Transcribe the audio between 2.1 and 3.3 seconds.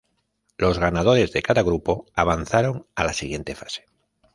avanzaron a la